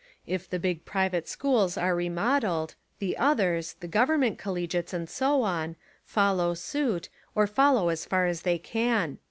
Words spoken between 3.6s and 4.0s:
the